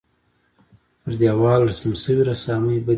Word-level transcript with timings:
پر 1.03 1.11
دېوال 1.19 1.61
رسم 1.69 1.91
شوې 2.03 2.23
رسامۍ 2.29 2.77
بدې 2.77 2.79
نه 2.79 2.79
وې. 2.79 2.89